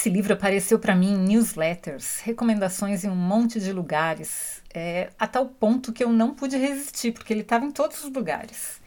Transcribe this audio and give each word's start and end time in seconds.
Esse 0.00 0.08
livro 0.08 0.32
apareceu 0.32 0.78
para 0.78 0.96
mim 0.96 1.12
em 1.12 1.18
newsletters, 1.18 2.20
recomendações 2.20 3.04
em 3.04 3.10
um 3.10 3.14
monte 3.14 3.60
de 3.60 3.70
lugares, 3.70 4.62
é, 4.72 5.10
a 5.18 5.26
tal 5.26 5.44
ponto 5.44 5.92
que 5.92 6.02
eu 6.02 6.10
não 6.10 6.34
pude 6.34 6.56
resistir, 6.56 7.12
porque 7.12 7.34
ele 7.34 7.42
estava 7.42 7.66
em 7.66 7.70
todos 7.70 8.02
os 8.02 8.10
lugares. 8.10 8.80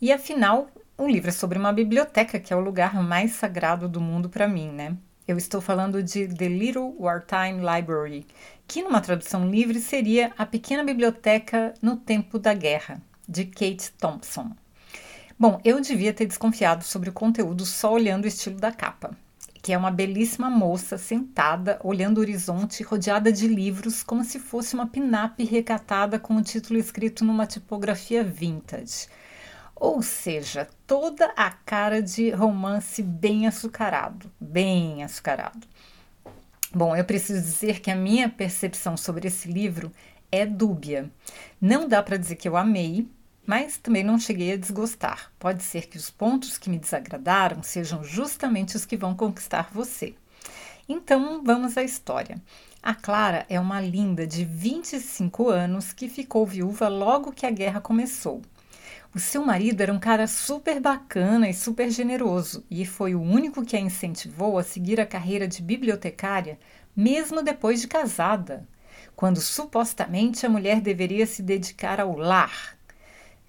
E 0.00 0.10
afinal, 0.10 0.68
o 0.96 1.06
livro 1.06 1.28
é 1.28 1.32
sobre 1.32 1.58
uma 1.58 1.70
biblioteca, 1.70 2.40
que 2.40 2.50
é 2.50 2.56
o 2.56 2.60
lugar 2.60 2.94
mais 3.02 3.32
sagrado 3.32 3.90
do 3.90 4.00
mundo 4.00 4.30
para 4.30 4.48
mim, 4.48 4.70
né? 4.70 4.96
Eu 5.28 5.36
estou 5.36 5.60
falando 5.60 6.02
de 6.02 6.26
The 6.28 6.48
Little 6.48 6.96
Wartime 6.98 7.60
Library, 7.60 8.26
que 8.66 8.82
numa 8.82 9.02
tradução 9.02 9.46
livre 9.46 9.78
seria 9.80 10.32
A 10.38 10.46
Pequena 10.46 10.82
Biblioteca 10.82 11.74
no 11.82 11.94
Tempo 11.94 12.38
da 12.38 12.54
Guerra, 12.54 13.02
de 13.28 13.44
Kate 13.44 13.92
Thompson. 13.98 14.52
Bom, 15.38 15.60
eu 15.62 15.78
devia 15.78 16.14
ter 16.14 16.24
desconfiado 16.24 16.84
sobre 16.84 17.10
o 17.10 17.12
conteúdo 17.12 17.66
só 17.66 17.92
olhando 17.92 18.24
o 18.24 18.28
estilo 18.28 18.56
da 18.56 18.72
capa 18.72 19.14
que 19.64 19.72
é 19.72 19.78
uma 19.78 19.90
belíssima 19.90 20.50
moça 20.50 20.98
sentada, 20.98 21.80
olhando 21.82 22.18
o 22.18 22.20
horizonte, 22.20 22.82
rodeada 22.82 23.32
de 23.32 23.48
livros, 23.48 24.02
como 24.02 24.22
se 24.22 24.38
fosse 24.38 24.74
uma 24.74 24.86
pin-up 24.86 25.42
recatada 25.42 26.18
com 26.18 26.36
o 26.36 26.42
título 26.42 26.78
escrito 26.78 27.24
numa 27.24 27.46
tipografia 27.46 28.22
vintage. 28.22 29.08
Ou 29.74 30.02
seja, 30.02 30.68
toda 30.86 31.32
a 31.34 31.50
cara 31.50 32.02
de 32.02 32.28
romance 32.28 33.02
bem 33.02 33.46
açucarado, 33.46 34.30
bem 34.38 35.02
açucarado. 35.02 35.66
Bom, 36.70 36.94
eu 36.94 37.04
preciso 37.06 37.40
dizer 37.40 37.80
que 37.80 37.90
a 37.90 37.96
minha 37.96 38.28
percepção 38.28 38.98
sobre 38.98 39.28
esse 39.28 39.50
livro 39.50 39.90
é 40.30 40.44
dúbia. 40.44 41.10
Não 41.58 41.88
dá 41.88 42.02
para 42.02 42.18
dizer 42.18 42.36
que 42.36 42.46
eu 42.46 42.54
amei, 42.54 43.08
mas 43.46 43.78
também 43.78 44.02
não 44.02 44.18
cheguei 44.18 44.52
a 44.52 44.56
desgostar. 44.56 45.32
Pode 45.38 45.62
ser 45.62 45.86
que 45.86 45.96
os 45.96 46.10
pontos 46.10 46.58
que 46.58 46.70
me 46.70 46.78
desagradaram 46.78 47.62
sejam 47.62 48.02
justamente 48.02 48.76
os 48.76 48.84
que 48.84 48.96
vão 48.96 49.14
conquistar 49.14 49.70
você. 49.72 50.14
Então, 50.88 51.42
vamos 51.44 51.78
à 51.78 51.82
história. 51.82 52.40
A 52.82 52.94
Clara 52.94 53.46
é 53.48 53.58
uma 53.58 53.80
linda 53.80 54.26
de 54.26 54.44
25 54.44 55.48
anos 55.48 55.92
que 55.92 56.08
ficou 56.08 56.44
viúva 56.44 56.88
logo 56.88 57.32
que 57.32 57.46
a 57.46 57.50
guerra 57.50 57.80
começou. 57.80 58.42
O 59.14 59.18
seu 59.18 59.44
marido 59.44 59.80
era 59.80 59.92
um 59.92 59.98
cara 59.98 60.26
super 60.26 60.80
bacana 60.80 61.48
e 61.48 61.54
super 61.54 61.88
generoso 61.88 62.64
e 62.68 62.84
foi 62.84 63.14
o 63.14 63.22
único 63.22 63.64
que 63.64 63.76
a 63.76 63.80
incentivou 63.80 64.58
a 64.58 64.62
seguir 64.64 65.00
a 65.00 65.06
carreira 65.06 65.46
de 65.46 65.62
bibliotecária, 65.62 66.58
mesmo 66.96 67.40
depois 67.40 67.80
de 67.80 67.86
casada, 67.86 68.66
quando 69.14 69.40
supostamente 69.40 70.44
a 70.44 70.48
mulher 70.48 70.80
deveria 70.80 71.26
se 71.26 71.42
dedicar 71.42 72.00
ao 72.00 72.16
lar, 72.16 72.73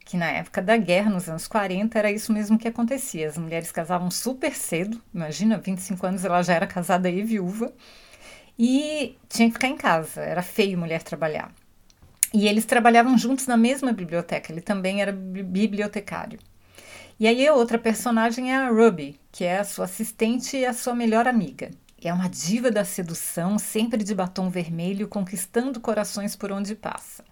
que 0.06 0.16
na 0.16 0.28
época 0.28 0.62
da 0.62 0.78
guerra, 0.78 1.10
nos 1.10 1.28
anos 1.28 1.48
40, 1.48 1.98
era 1.98 2.12
isso 2.12 2.32
mesmo 2.32 2.60
que 2.60 2.68
acontecia. 2.68 3.28
As 3.28 3.38
mulheres 3.38 3.72
casavam 3.72 4.12
super 4.12 4.54
cedo, 4.54 5.02
imagina, 5.14 5.58
25 5.58 6.06
anos 6.06 6.24
ela 6.24 6.44
já 6.44 6.54
era 6.54 6.68
casada 6.68 7.10
e 7.10 7.24
viúva, 7.24 7.74
e 8.58 9.18
tinha 9.28 9.48
que 9.48 9.56
ficar 9.56 9.68
em 9.68 9.76
casa, 9.76 10.22
era 10.22 10.44
feio 10.44 10.78
mulher 10.78 11.02
trabalhar. 11.02 11.52
E 12.32 12.48
eles 12.48 12.66
trabalhavam 12.66 13.18
juntos 13.18 13.48
na 13.48 13.58
mesma 13.58 13.92
biblioteca, 13.92 14.52
ele 14.52 14.62
também 14.62 15.02
era 15.02 15.12
bibliotecário. 15.12 16.40
E 17.20 17.28
aí 17.28 17.48
a 17.48 17.54
outra 17.54 17.80
personagem 17.80 18.54
é 18.54 18.58
a 18.58 18.70
Ruby, 18.70 19.20
que 19.32 19.44
é 19.44 19.60
a 19.60 19.64
sua 19.64 19.86
assistente 19.86 20.58
e 20.58 20.66
a 20.66 20.74
sua 20.74 20.94
melhor 20.94 21.28
amiga. 21.28 21.72
É 22.02 22.14
uma 22.14 22.30
diva 22.30 22.70
da 22.70 22.86
sedução, 22.86 23.58
sempre 23.58 24.04
de 24.04 24.14
batom 24.14 24.50
vermelho, 24.50 25.08
conquistando 25.08 25.80
corações 25.80 26.36
por 26.36 26.52
onde 26.52 26.76
passa. 26.76 27.24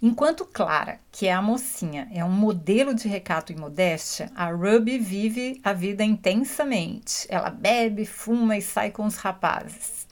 Enquanto 0.00 0.44
Clara, 0.44 1.00
que 1.10 1.26
é 1.26 1.32
a 1.32 1.42
mocinha, 1.42 2.08
é 2.14 2.24
um 2.24 2.30
modelo 2.30 2.94
de 2.94 3.08
recato 3.08 3.52
e 3.52 3.56
modéstia, 3.56 4.30
a 4.32 4.48
Ruby 4.48 4.96
vive 4.96 5.60
a 5.64 5.72
vida 5.72 6.04
intensamente. 6.04 7.26
Ela 7.28 7.50
bebe, 7.50 8.06
fuma 8.06 8.56
e 8.56 8.62
sai 8.62 8.92
com 8.92 9.04
os 9.04 9.16
rapazes. 9.16 10.06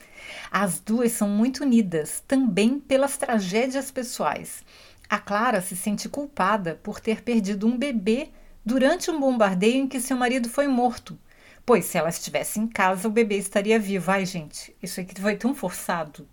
As 0.50 0.80
duas 0.80 1.12
são 1.12 1.28
muito 1.28 1.62
unidas, 1.62 2.20
também 2.26 2.80
pelas 2.80 3.16
tragédias 3.16 3.92
pessoais. 3.92 4.64
A 5.08 5.18
Clara 5.18 5.60
se 5.60 5.76
sente 5.76 6.08
culpada 6.08 6.80
por 6.82 6.98
ter 6.98 7.22
perdido 7.22 7.68
um 7.68 7.78
bebê 7.78 8.30
durante 8.64 9.08
um 9.08 9.20
bombardeio 9.20 9.76
em 9.76 9.86
que 9.86 10.00
seu 10.00 10.16
marido 10.16 10.48
foi 10.48 10.66
morto. 10.66 11.16
Pois 11.64 11.84
se 11.84 11.96
ela 11.96 12.08
estivesse 12.08 12.58
em 12.58 12.66
casa, 12.66 13.06
o 13.06 13.10
bebê 13.10 13.36
estaria 13.36 13.78
vivo. 13.78 14.10
Ai, 14.10 14.26
gente, 14.26 14.74
isso 14.82 15.00
aqui 15.00 15.20
foi 15.20 15.36
tão 15.36 15.54
forçado. 15.54 16.28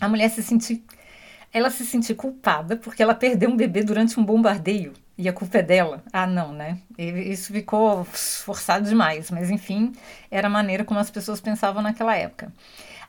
A 0.00 0.08
mulher 0.08 0.30
se 0.30 0.42
sente 0.42 0.82
ela 1.56 1.70
se 1.70 1.86
sentir 1.86 2.14
culpada 2.14 2.76
porque 2.76 3.02
ela 3.02 3.14
perdeu 3.14 3.48
um 3.48 3.56
bebê 3.56 3.82
durante 3.82 4.20
um 4.20 4.24
bombardeio 4.24 4.92
e 5.16 5.26
a 5.26 5.32
culpa 5.32 5.56
é 5.56 5.62
dela. 5.62 6.04
Ah, 6.12 6.26
não, 6.26 6.52
né? 6.52 6.76
Isso 6.98 7.50
ficou 7.50 8.04
forçado 8.04 8.86
demais, 8.86 9.30
mas 9.30 9.50
enfim, 9.50 9.92
era 10.30 10.48
a 10.48 10.50
maneira 10.50 10.84
como 10.84 11.00
as 11.00 11.10
pessoas 11.10 11.40
pensavam 11.40 11.80
naquela 11.80 12.14
época. 12.14 12.52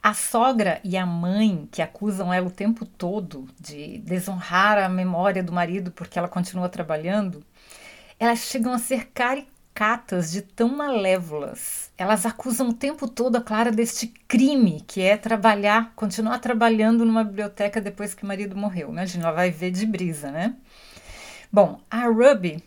A 0.01 0.13
sogra 0.13 0.79
e 0.81 0.95
a 0.95 1.05
mãe, 1.05 1.67
que 1.69 1.81
acusam 1.81 2.33
ela 2.33 2.47
o 2.47 2.51
tempo 2.51 2.85
todo 2.85 3.49
de 3.59 3.97
desonrar 3.97 4.77
a 4.77 4.87
memória 4.87 5.43
do 5.43 5.51
marido 5.51 5.91
porque 5.91 6.17
ela 6.17 6.29
continua 6.29 6.69
trabalhando, 6.69 7.43
elas 8.17 8.39
chegam 8.39 8.71
a 8.71 8.79
ser 8.79 9.09
caricatas 9.13 9.56
catas 9.77 10.31
de 10.31 10.41
tão 10.41 10.69
malévolas. 10.69 11.91
Elas 11.95 12.25
acusam 12.25 12.69
o 12.69 12.73
tempo 12.73 13.07
todo 13.07 13.35
a 13.35 13.41
Clara 13.41 13.71
deste 13.71 14.07
crime, 14.27 14.81
que 14.87 15.03
é 15.03 15.15
trabalhar, 15.15 15.93
continuar 15.95 16.39
trabalhando 16.39 17.05
numa 17.05 17.23
biblioteca 17.23 17.79
depois 17.79 18.15
que 18.15 18.23
o 18.23 18.25
marido 18.25 18.55
morreu. 18.55 18.89
Imagina, 18.89 19.25
ela 19.25 19.35
vai 19.35 19.51
ver 19.51 19.69
de 19.69 19.85
brisa, 19.85 20.31
né? 20.31 20.55
Bom, 21.53 21.79
a 21.91 22.07
Ruby 22.07 22.63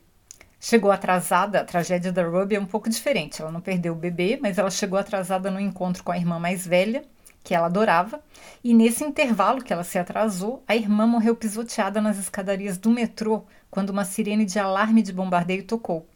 chegou 0.60 0.92
atrasada. 0.92 1.60
A 1.60 1.64
tragédia 1.64 2.12
da 2.12 2.22
Ruby 2.22 2.54
é 2.54 2.60
um 2.60 2.64
pouco 2.64 2.88
diferente. 2.88 3.42
Ela 3.42 3.50
não 3.50 3.60
perdeu 3.60 3.92
o 3.92 3.96
bebê, 3.96 4.38
mas 4.40 4.56
ela 4.56 4.70
chegou 4.70 4.96
atrasada 4.96 5.50
no 5.50 5.58
encontro 5.58 6.04
com 6.04 6.12
a 6.12 6.16
irmã 6.16 6.38
mais 6.38 6.64
velha, 6.64 7.02
que 7.42 7.56
ela 7.56 7.66
adorava. 7.66 8.20
E 8.62 8.72
nesse 8.72 9.02
intervalo 9.02 9.64
que 9.64 9.72
ela 9.72 9.82
se 9.82 9.98
atrasou, 9.98 10.62
a 10.64 10.76
irmã 10.76 11.08
morreu 11.08 11.34
pisoteada 11.34 12.00
nas 12.00 12.20
escadarias 12.20 12.78
do 12.78 12.88
metrô 12.88 13.46
quando 13.68 13.90
uma 13.90 14.04
sirene 14.04 14.44
de 14.44 14.60
alarme 14.60 15.02
de 15.02 15.12
bombardeio 15.12 15.64
tocou. 15.64 16.06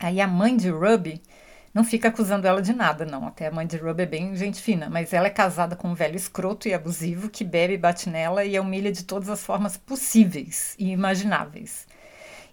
Aí 0.00 0.18
a 0.18 0.26
mãe 0.26 0.56
de 0.56 0.70
Ruby 0.70 1.20
não 1.74 1.84
fica 1.84 2.08
acusando 2.08 2.46
ela 2.46 2.62
de 2.62 2.72
nada, 2.72 3.04
não. 3.04 3.26
Até 3.26 3.48
a 3.48 3.50
mãe 3.50 3.66
de 3.66 3.76
Ruby 3.76 4.02
é 4.04 4.06
bem 4.06 4.34
gente 4.34 4.60
fina, 4.60 4.88
mas 4.88 5.12
ela 5.12 5.26
é 5.26 5.30
casada 5.30 5.76
com 5.76 5.88
um 5.88 5.94
velho 5.94 6.16
escroto 6.16 6.66
e 6.66 6.72
abusivo 6.72 7.28
que 7.28 7.44
bebe 7.44 7.76
bate 7.76 8.08
nela 8.08 8.42
e 8.42 8.56
a 8.56 8.62
humilha 8.62 8.90
de 8.90 9.04
todas 9.04 9.28
as 9.28 9.44
formas 9.44 9.76
possíveis 9.76 10.74
e 10.78 10.90
imagináveis. 10.90 11.86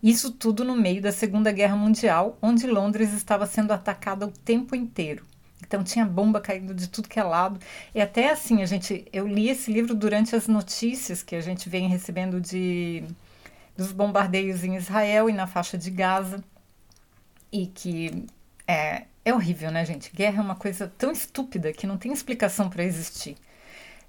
Isso 0.04 0.30
tudo 0.30 0.66
no 0.66 0.76
meio 0.76 1.02
da 1.02 1.12
Segunda 1.14 1.50
Guerra 1.52 1.78
Mundial, 1.78 2.38
onde 2.42 2.68
Londres 2.68 3.14
estava 3.14 3.46
sendo 3.48 3.72
atacada 3.72 4.26
o 4.26 4.32
tempo 4.32 4.76
inteiro. 4.76 5.26
Então 5.66 5.84
tinha 5.86 6.06
bomba 6.06 6.42
caindo 6.42 6.74
de 6.74 6.90
tudo 6.90 7.08
que 7.08 7.20
é 7.20 7.24
lado. 7.24 7.60
E 7.96 8.02
até 8.02 8.30
assim, 8.30 8.62
a 8.62 8.66
gente, 8.66 9.06
eu 9.12 9.26
li 9.26 9.50
esse 9.50 9.72
livro 9.72 9.96
durante 9.96 10.36
as 10.36 10.48
notícias 10.48 11.24
que 11.24 11.36
a 11.36 11.42
gente 11.42 11.70
vem 11.70 11.88
recebendo 11.88 12.42
de 12.42 13.04
dos 13.76 13.92
bombardeios 13.92 14.64
em 14.64 14.76
Israel 14.76 15.30
e 15.30 15.34
na 15.34 15.48
faixa 15.48 15.78
de 15.78 15.92
Gaza 15.92 16.44
e 17.52 17.68
que 17.68 18.26
é, 18.68 19.06
é 19.24 19.34
horrível, 19.34 19.72
né, 19.72 19.86
gente? 19.86 20.12
Guerra 20.14 20.40
é 20.40 20.42
uma 20.42 20.56
coisa 20.56 20.92
tão 20.98 21.12
estúpida 21.12 21.72
que 21.74 21.88
não 21.88 21.98
tem 21.98 22.12
explicação 22.12 22.70
para 22.70 22.84
existir. 22.84 23.36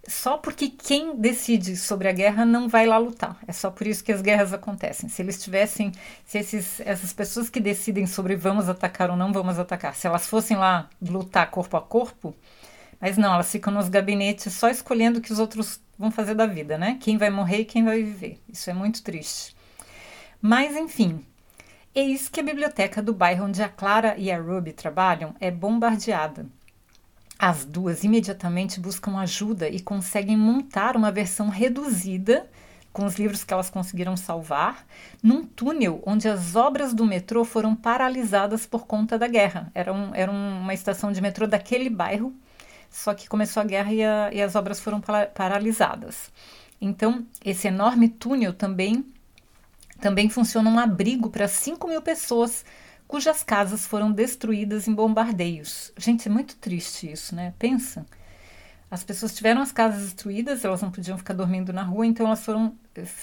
Só 0.06 0.38
porque 0.38 0.68
quem 0.70 1.16
decide 1.16 1.76
sobre 1.76 2.08
a 2.08 2.12
guerra 2.12 2.44
não 2.46 2.68
vai 2.68 2.86
lá 2.86 2.96
lutar. 2.96 3.38
É 3.46 3.52
só 3.52 3.70
por 3.70 3.86
isso 3.86 4.02
que 4.02 4.10
as 4.10 4.22
guerras 4.22 4.52
acontecem. 4.52 5.08
Se 5.08 5.20
eles 5.20 5.42
tivessem, 5.42 5.92
se 6.24 6.38
esses, 6.38 6.80
essas 6.80 7.12
pessoas 7.12 7.50
que 7.50 7.60
decidem 7.60 8.06
sobre 8.06 8.34
vamos 8.34 8.68
atacar 8.68 9.10
ou 9.10 9.16
não 9.16 9.32
vamos 9.32 9.58
atacar, 9.58 9.94
se 9.94 10.06
elas 10.06 10.26
fossem 10.26 10.56
lá 10.56 10.88
lutar 11.02 11.50
corpo 11.50 11.76
a 11.76 11.82
corpo, 11.82 12.34
mas 13.00 13.18
não, 13.18 13.34
elas 13.34 13.50
ficam 13.52 13.72
nos 13.72 13.88
gabinetes 13.88 14.52
só 14.54 14.70
escolhendo 14.70 15.18
o 15.18 15.22
que 15.22 15.32
os 15.32 15.38
outros 15.38 15.80
vão 15.98 16.10
fazer 16.10 16.34
da 16.34 16.46
vida, 16.46 16.78
né? 16.78 16.96
Quem 17.00 17.18
vai 17.18 17.28
morrer 17.28 17.58
e 17.58 17.64
quem 17.64 17.84
vai 17.84 18.02
viver. 18.02 18.40
Isso 18.48 18.70
é 18.70 18.72
muito 18.72 19.02
triste. 19.02 19.54
Mas, 20.40 20.74
enfim, 20.76 21.24
Eis 21.94 22.28
que 22.28 22.40
a 22.40 22.42
biblioteca 22.42 23.02
do 23.02 23.14
bairro 23.14 23.46
onde 23.46 23.62
a 23.62 23.68
Clara 23.68 24.14
e 24.16 24.30
a 24.30 24.38
Ruby 24.38 24.72
trabalham 24.72 25.34
é 25.40 25.50
bombardeada. 25.50 26.46
As 27.38 27.64
duas 27.64 28.04
imediatamente 28.04 28.78
buscam 28.78 29.18
ajuda 29.18 29.68
e 29.68 29.80
conseguem 29.80 30.36
montar 30.36 30.96
uma 30.96 31.10
versão 31.10 31.48
reduzida 31.48 32.48
com 32.92 33.04
os 33.04 33.16
livros 33.16 33.44
que 33.44 33.54
elas 33.54 33.70
conseguiram 33.70 34.16
salvar, 34.16 34.84
num 35.22 35.44
túnel 35.44 36.02
onde 36.04 36.28
as 36.28 36.56
obras 36.56 36.92
do 36.92 37.06
metrô 37.06 37.44
foram 37.44 37.76
paralisadas 37.76 38.66
por 38.66 38.86
conta 38.86 39.16
da 39.18 39.28
guerra. 39.28 39.70
Era, 39.74 39.92
um, 39.92 40.12
era 40.14 40.30
uma 40.30 40.74
estação 40.74 41.12
de 41.12 41.20
metrô 41.20 41.46
daquele 41.46 41.88
bairro, 41.88 42.34
só 42.90 43.14
que 43.14 43.28
começou 43.28 43.60
a 43.60 43.66
guerra 43.66 43.92
e, 43.92 44.02
a, 44.02 44.30
e 44.32 44.42
as 44.42 44.56
obras 44.56 44.80
foram 44.80 45.00
paralisadas. 45.32 46.32
Então, 46.80 47.24
esse 47.44 47.68
enorme 47.68 48.08
túnel 48.08 48.52
também, 48.52 49.04
também 50.00 50.28
funciona 50.28 50.70
um 50.70 50.78
abrigo 50.78 51.30
para 51.30 51.48
5 51.48 51.88
mil 51.88 52.02
pessoas 52.02 52.64
cujas 53.06 53.42
casas 53.42 53.86
foram 53.86 54.12
destruídas 54.12 54.86
em 54.86 54.94
bombardeios. 54.94 55.92
Gente, 55.96 56.28
é 56.28 56.30
muito 56.30 56.56
triste 56.56 57.10
isso, 57.10 57.34
né? 57.34 57.54
Pensa. 57.58 58.06
As 58.90 59.02
pessoas 59.02 59.34
tiveram 59.34 59.60
as 59.60 59.72
casas 59.72 60.02
destruídas, 60.02 60.64
elas 60.64 60.80
não 60.80 60.90
podiam 60.90 61.18
ficar 61.18 61.34
dormindo 61.34 61.72
na 61.72 61.82
rua, 61.82 62.06
então 62.06 62.26
elas 62.26 62.44
foram, 62.44 62.74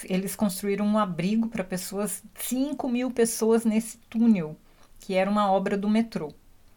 eles 0.03 0.35
construíram 0.35 0.85
um 0.85 0.97
abrigo 0.97 1.47
para 1.47 1.63
pessoas, 1.63 2.23
5 2.35 2.87
mil 2.87 3.09
pessoas 3.09 3.65
nesse 3.65 3.97
túnel, 4.09 4.55
que 4.99 5.15
era 5.15 5.29
uma 5.29 5.51
obra 5.51 5.77
do 5.77 5.89
metrô. 5.89 6.33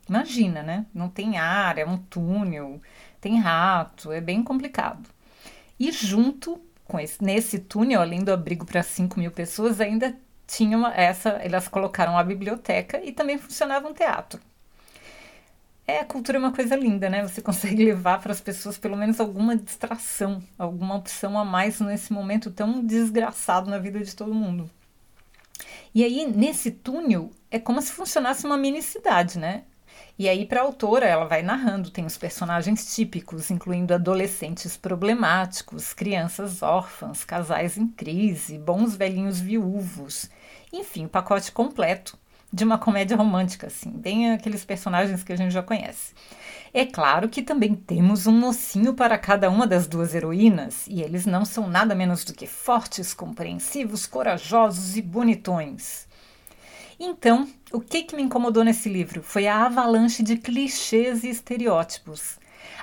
Imagina, 0.08 0.62
né? 0.62 0.86
Não 0.94 1.08
tem 1.10 1.36
ar, 1.36 1.76
é 1.76 1.84
um 1.84 1.98
túnel, 1.98 2.80
tem 3.20 3.38
rato, 3.38 4.10
é 4.10 4.22
bem 4.22 4.42
complicado. 4.42 5.08
E 5.78 5.92
junto 5.92 6.58
com 6.88 6.98
esse, 6.98 7.22
nesse 7.22 7.58
túnel, 7.58 8.00
além 8.00 8.24
do 8.24 8.32
abrigo 8.32 8.64
para 8.66 8.82
5 8.82 9.20
mil 9.20 9.30
pessoas, 9.30 9.80
ainda 9.80 10.16
tinha 10.46 10.76
uma, 10.76 10.92
essa, 10.94 11.28
elas 11.28 11.68
colocaram 11.68 12.16
a 12.18 12.24
biblioteca 12.24 13.00
e 13.04 13.12
também 13.12 13.38
funcionava 13.38 13.86
um 13.86 13.92
teatro. 13.92 14.40
É, 15.86 16.00
a 16.00 16.04
cultura 16.04 16.38
é 16.38 16.40
uma 16.40 16.52
coisa 16.52 16.74
linda, 16.74 17.08
né? 17.08 17.22
Você 17.26 17.40
consegue 17.42 17.84
levar 17.84 18.20
para 18.20 18.32
as 18.32 18.40
pessoas 18.40 18.78
pelo 18.78 18.96
menos 18.96 19.20
alguma 19.20 19.54
distração, 19.56 20.42
alguma 20.58 20.96
opção 20.96 21.38
a 21.38 21.44
mais 21.44 21.78
nesse 21.80 22.12
momento 22.12 22.50
tão 22.50 22.84
desgraçado 22.84 23.70
na 23.70 23.78
vida 23.78 24.00
de 24.00 24.16
todo 24.16 24.34
mundo. 24.34 24.70
E 25.94 26.02
aí, 26.04 26.26
nesse 26.26 26.70
túnel, 26.70 27.30
é 27.50 27.58
como 27.58 27.82
se 27.82 27.92
funcionasse 27.92 28.46
uma 28.46 28.56
mini 28.56 28.82
cidade, 28.82 29.38
né? 29.38 29.64
E 30.18 30.28
aí, 30.28 30.44
para 30.44 30.60
a 30.60 30.64
autora, 30.64 31.06
ela 31.06 31.26
vai 31.26 31.42
narrando, 31.42 31.90
tem 31.90 32.04
os 32.04 32.18
personagens 32.18 32.94
típicos, 32.94 33.50
incluindo 33.50 33.94
adolescentes 33.94 34.76
problemáticos, 34.76 35.94
crianças 35.94 36.60
órfãs, 36.60 37.24
casais 37.24 37.78
em 37.78 37.86
crise, 37.86 38.58
bons 38.58 38.96
velhinhos 38.96 39.40
viúvos, 39.40 40.28
enfim, 40.72 41.04
o 41.06 41.08
pacote 41.08 41.52
completo 41.52 42.18
de 42.52 42.64
uma 42.64 42.78
comédia 42.78 43.16
romântica, 43.16 43.66
assim, 43.66 43.90
bem 43.90 44.32
aqueles 44.32 44.64
personagens 44.64 45.22
que 45.22 45.32
a 45.32 45.36
gente 45.36 45.52
já 45.52 45.62
conhece. 45.62 46.14
É 46.72 46.84
claro 46.84 47.28
que 47.28 47.42
também 47.42 47.74
temos 47.74 48.26
um 48.26 48.32
mocinho 48.32 48.94
para 48.94 49.18
cada 49.18 49.50
uma 49.50 49.66
das 49.66 49.86
duas 49.86 50.14
heroínas, 50.14 50.86
e 50.88 51.02
eles 51.02 51.26
não 51.26 51.44
são 51.44 51.68
nada 51.68 51.94
menos 51.94 52.24
do 52.24 52.32
que 52.32 52.46
fortes, 52.46 53.14
compreensivos, 53.14 54.06
corajosos 54.06 54.96
e 54.96 55.02
bonitões. 55.02 56.07
Então, 57.00 57.48
o 57.72 57.80
que, 57.80 58.02
que 58.02 58.16
me 58.16 58.22
incomodou 58.22 58.64
nesse 58.64 58.88
livro 58.88 59.22
foi 59.22 59.46
a 59.46 59.66
avalanche 59.66 60.20
de 60.20 60.36
clichês 60.36 61.22
e 61.22 61.28
estereótipos. 61.28 62.38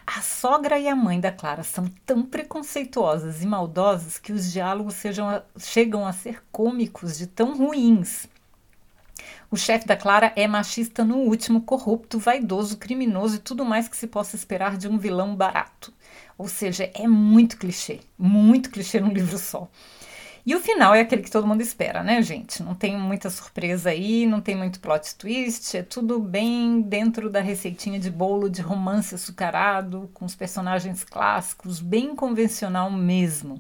A 0.08 0.22
sogra 0.22 0.80
e 0.80 0.88
a 0.88 0.96
mãe 0.96 1.20
da 1.20 1.34
Clara 1.34 1.64
são 1.64 1.92
tão 2.06 2.24
preconceituosas 2.24 3.44
e 3.44 3.46
maldosas 3.46 4.18
que 4.18 4.32
os 4.32 4.54
diálogos 4.54 4.94
sejam, 4.94 5.44
chegam 5.58 6.08
a 6.08 6.14
ser 6.14 6.42
cômicos 6.50 7.18
de 7.18 7.28
tão 7.28 7.58
ruins. 7.58 8.26
O 9.52 9.58
chefe 9.58 9.86
da 9.86 9.98
Clara 9.98 10.32
é 10.36 10.48
machista 10.48 11.04
no 11.04 11.18
último, 11.18 11.62
corrupto, 11.62 12.18
vaidoso, 12.18 12.78
criminoso 12.78 13.36
e 13.36 13.40
tudo 13.40 13.66
mais 13.66 13.90
que 13.90 13.98
se 13.98 14.08
possa 14.08 14.38
esperar 14.38 14.78
de 14.78 14.88
um 14.88 14.98
vilão 14.98 15.36
barato. 15.36 15.94
Ou 16.38 16.48
seja, 16.48 16.90
é 16.94 17.08
muito 17.08 17.58
clichê, 17.58 18.00
muito 18.18 18.70
clichê 18.70 19.00
num 19.00 19.12
livro 19.12 19.38
só. 19.38 19.70
E 20.46 20.54
o 20.54 20.60
final 20.60 20.94
é 20.94 21.02
aquele 21.02 21.24
que 21.24 21.32
todo 21.32 21.48
mundo 21.48 21.62
espera, 21.62 22.04
né, 22.04 22.22
gente? 22.22 22.62
Não 22.62 22.76
tem 22.76 22.96
muita 22.96 23.32
surpresa 23.32 23.90
aí, 23.90 24.28
não 24.28 24.40
tem 24.40 24.56
muito 24.56 24.80
plot 24.80 25.16
twist, 25.16 25.76
é 25.76 25.82
tudo 25.82 26.20
bem 26.20 26.82
dentro 26.82 27.32
da 27.32 27.42
receitinha 27.42 28.00
de 28.00 28.12
bolo 28.12 28.48
de 28.48 28.62
romance 28.62 29.16
açucarado, 29.16 30.08
com 30.14 30.24
os 30.24 30.36
personagens 30.36 31.04
clássicos, 31.04 31.80
bem 31.80 32.16
convencional 32.16 32.92
mesmo. 32.92 33.60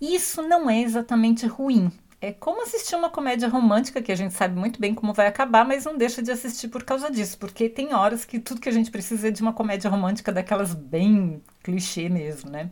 Isso 0.00 0.40
não 0.42 0.70
é 0.70 0.80
exatamente 0.80 1.46
ruim. 1.46 1.92
É 2.18 2.32
como 2.32 2.62
assistir 2.62 2.96
uma 2.96 3.10
comédia 3.10 3.48
romântica 3.48 4.00
que 4.00 4.12
a 4.12 4.16
gente 4.16 4.32
sabe 4.32 4.58
muito 4.58 4.80
bem 4.80 4.94
como 4.94 5.12
vai 5.12 5.26
acabar, 5.26 5.66
mas 5.66 5.84
não 5.84 5.98
deixa 5.98 6.22
de 6.22 6.30
assistir 6.30 6.68
por 6.68 6.82
causa 6.82 7.10
disso, 7.10 7.38
porque 7.38 7.68
tem 7.68 7.94
horas 7.94 8.24
que 8.24 8.38
tudo 8.38 8.60
que 8.60 8.68
a 8.68 8.72
gente 8.72 8.90
precisa 8.90 9.28
é 9.28 9.30
de 9.30 9.42
uma 9.42 9.52
comédia 9.52 9.90
romântica 9.90 10.32
daquelas 10.32 10.74
bem 10.74 11.42
clichê 11.62 12.08
mesmo, 12.08 12.50
né? 12.50 12.70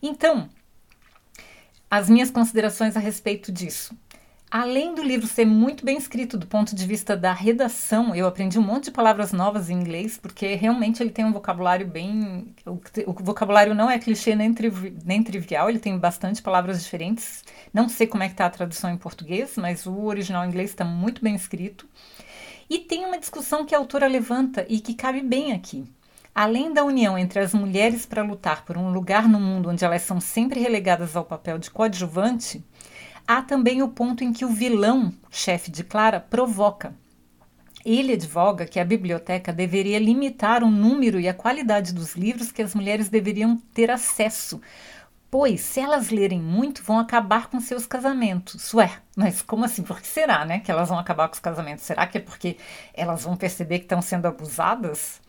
Então, 0.00 0.48
as 1.90 2.08
minhas 2.08 2.30
considerações 2.30 2.96
a 2.96 3.00
respeito 3.00 3.52
disso. 3.52 3.96
Além 4.56 4.94
do 4.94 5.02
livro 5.02 5.26
ser 5.26 5.44
muito 5.44 5.84
bem 5.84 5.98
escrito 5.98 6.38
do 6.38 6.46
ponto 6.46 6.76
de 6.76 6.86
vista 6.86 7.16
da 7.16 7.32
redação, 7.32 8.14
eu 8.14 8.24
aprendi 8.24 8.56
um 8.56 8.62
monte 8.62 8.84
de 8.84 8.90
palavras 8.92 9.32
novas 9.32 9.68
em 9.68 9.74
inglês, 9.74 10.16
porque 10.16 10.54
realmente 10.54 11.02
ele 11.02 11.10
tem 11.10 11.24
um 11.24 11.32
vocabulário 11.32 11.88
bem. 11.88 12.54
O, 12.64 13.12
vocabulário 13.14 13.74
não 13.74 13.90
é 13.90 13.98
clichê 13.98 14.36
nem, 14.36 14.54
nem 15.04 15.24
trivial, 15.24 15.68
ele 15.68 15.80
tem 15.80 15.98
bastante 15.98 16.40
palavras 16.40 16.80
diferentes. 16.84 17.42
Não 17.72 17.88
sei 17.88 18.06
como 18.06 18.22
é 18.22 18.28
que 18.28 18.34
está 18.34 18.46
a 18.46 18.50
tradução 18.50 18.90
em 18.90 18.96
português, 18.96 19.54
mas 19.56 19.86
o 19.86 20.04
original 20.04 20.44
em 20.44 20.48
inglês 20.50 20.70
está 20.70 20.84
muito 20.84 21.20
bem 21.20 21.34
escrito. 21.34 21.88
E 22.70 22.78
tem 22.78 23.04
uma 23.04 23.18
discussão 23.18 23.66
que 23.66 23.74
a 23.74 23.78
autora 23.78 24.06
levanta 24.06 24.64
e 24.68 24.78
que 24.78 24.94
cabe 24.94 25.20
bem 25.20 25.52
aqui. 25.52 25.84
Além 26.34 26.72
da 26.72 26.82
união 26.82 27.16
entre 27.16 27.38
as 27.38 27.54
mulheres 27.54 28.04
para 28.04 28.24
lutar 28.24 28.64
por 28.64 28.76
um 28.76 28.90
lugar 28.90 29.28
no 29.28 29.38
mundo 29.38 29.70
onde 29.70 29.84
elas 29.84 30.02
são 30.02 30.20
sempre 30.20 30.58
relegadas 30.58 31.14
ao 31.14 31.24
papel 31.24 31.58
de 31.58 31.70
coadjuvante, 31.70 32.64
há 33.24 33.40
também 33.40 33.82
o 33.82 33.88
ponto 33.88 34.24
em 34.24 34.32
que 34.32 34.44
o 34.44 34.48
vilão, 34.48 35.14
chefe 35.30 35.70
de 35.70 35.84
Clara, 35.84 36.18
provoca. 36.18 36.92
Ele 37.84 38.14
advoga 38.14 38.66
que 38.66 38.80
a 38.80 38.84
biblioteca 38.84 39.52
deveria 39.52 40.00
limitar 40.00 40.64
o 40.64 40.70
número 40.70 41.20
e 41.20 41.28
a 41.28 41.34
qualidade 41.34 41.94
dos 41.94 42.16
livros 42.16 42.50
que 42.50 42.62
as 42.62 42.74
mulheres 42.74 43.08
deveriam 43.08 43.56
ter 43.72 43.88
acesso, 43.88 44.60
pois 45.30 45.60
se 45.60 45.78
elas 45.78 46.10
lerem 46.10 46.40
muito 46.40 46.82
vão 46.82 46.98
acabar 46.98 47.48
com 47.48 47.60
seus 47.60 47.86
casamentos. 47.86 48.74
Ué, 48.74 48.90
mas 49.16 49.40
como 49.40 49.64
assim? 49.64 49.84
Por 49.84 50.00
que 50.00 50.08
será, 50.08 50.44
né, 50.44 50.58
que 50.58 50.70
elas 50.70 50.88
vão 50.88 50.98
acabar 50.98 51.28
com 51.28 51.34
os 51.34 51.40
casamentos? 51.40 51.84
Será 51.84 52.06
que 52.08 52.18
é 52.18 52.20
porque 52.20 52.56
elas 52.92 53.22
vão 53.22 53.36
perceber 53.36 53.78
que 53.78 53.84
estão 53.84 54.02
sendo 54.02 54.26
abusadas? 54.26 55.22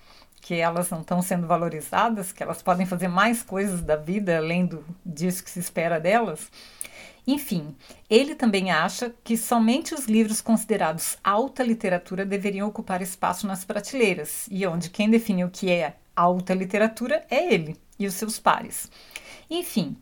Que 0.46 0.54
elas 0.54 0.92
não 0.92 1.02
estão 1.02 1.24
sendo 1.24 1.48
valorizadas, 1.48 2.32
que 2.32 2.44
elas 2.44 2.62
podem 2.62 2.86
fazer 2.86 3.08
mais 3.08 3.42
coisas 3.42 3.82
da 3.82 3.96
vida 3.96 4.38
além 4.38 4.68
do, 4.68 4.86
disso 5.04 5.44
que 5.44 5.50
se 5.50 5.58
espera 5.58 6.00
delas. 6.00 6.52
Enfim, 7.26 7.76
ele 8.08 8.36
também 8.36 8.70
acha 8.70 9.12
que 9.24 9.36
somente 9.36 9.96
os 9.96 10.06
livros 10.06 10.42
considerados 10.42 11.18
alta 11.24 11.64
literatura 11.64 12.24
deveriam 12.24 12.68
ocupar 12.68 13.02
espaço 13.02 13.48
nas 13.48 13.66
prateleiras, 13.66 14.46
e 14.52 14.68
onde 14.68 14.92
quem 14.92 15.10
define 15.10 15.44
o 15.44 15.50
que 15.50 15.72
é 15.72 15.96
alta 16.16 16.54
literatura 16.54 17.26
é 17.28 17.52
ele 17.52 17.76
e 17.98 18.06
os 18.06 18.14
seus 18.14 18.38
pares. 18.38 18.88
Enfim, 19.50 19.98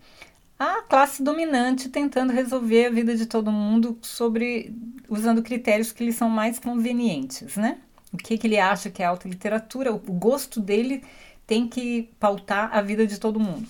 a 0.59 0.81
classe 0.81 1.23
dominante 1.23 1.87
tentando 1.87 2.33
resolver 2.33 2.87
a 2.87 2.91
vida 2.91 3.15
de 3.15 3.27
todo 3.27 3.49
mundo 3.49 3.97
sobre 4.01 4.75
usando 5.07 5.41
critérios 5.41 5.93
que 5.93 6.03
lhes 6.03 6.17
são 6.17 6.29
mais 6.29 6.59
convenientes, 6.59 7.55
né? 7.55 7.77
O 8.13 8.17
que, 8.17 8.37
que 8.37 8.47
ele 8.47 8.59
acha 8.59 8.89
que 8.89 9.01
é 9.01 9.05
alta 9.05 9.27
literatura, 9.27 9.91
o 9.91 9.97
gosto 9.97 10.61
dele 10.61 11.03
tem 11.47 11.67
que 11.67 12.09
pautar 12.19 12.69
a 12.71 12.81
vida 12.81 13.05
de 13.05 13.19
todo 13.19 13.39
mundo. 13.39 13.67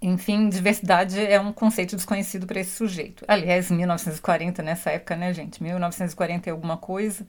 Enfim, 0.00 0.48
diversidade 0.48 1.20
é 1.20 1.40
um 1.40 1.52
conceito 1.52 1.96
desconhecido 1.96 2.46
para 2.46 2.60
esse 2.60 2.76
sujeito. 2.76 3.24
Aliás, 3.26 3.70
1940, 3.70 4.62
nessa 4.62 4.90
época, 4.90 5.16
né, 5.16 5.34
gente? 5.34 5.62
1940 5.62 6.48
e 6.48 6.52
alguma 6.52 6.76
coisa, 6.76 7.26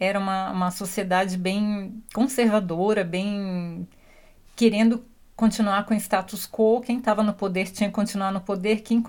era 0.00 0.18
uma, 0.18 0.50
uma 0.50 0.70
sociedade 0.70 1.36
bem 1.36 2.02
conservadora, 2.14 3.04
bem 3.04 3.86
querendo 4.56 5.04
continuar 5.36 5.84
com 5.84 5.94
o 5.94 5.96
status 5.96 6.48
quo. 6.48 6.80
Quem 6.80 6.98
estava 6.98 7.22
no 7.22 7.34
poder 7.34 7.70
tinha 7.70 7.88
que 7.88 7.94
continuar 7.94 8.32
no 8.32 8.40
poder. 8.40 8.80
Quem, 8.80 9.02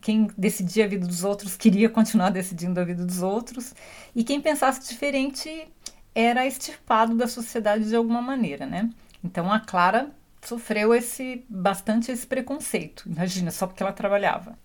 quem 0.00 0.28
decidia 0.36 0.84
a 0.84 0.88
vida 0.88 1.06
dos 1.06 1.24
outros 1.24 1.56
queria 1.56 1.88
continuar 1.88 2.30
decidindo 2.30 2.80
a 2.80 2.84
vida 2.84 3.04
dos 3.04 3.22
outros. 3.22 3.74
E 4.14 4.24
quem 4.24 4.40
pensasse 4.40 4.88
diferente 4.88 5.68
era 6.18 6.46
extirpado 6.46 7.14
da 7.14 7.28
sociedade 7.28 7.84
de 7.84 7.94
alguma 7.94 8.22
maneira, 8.22 8.64
né? 8.64 8.88
Então 9.22 9.52
a 9.52 9.60
Clara 9.60 10.10
sofreu 10.40 10.94
esse 10.94 11.44
bastante 11.46 12.10
esse 12.10 12.26
preconceito. 12.26 13.04
Imagina, 13.06 13.50
só 13.50 13.66
porque 13.66 13.82
ela 13.82 13.92
trabalhava. 13.92 14.58